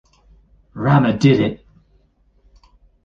Rama 0.73 1.13
did 1.15 1.39
it. 1.41 1.63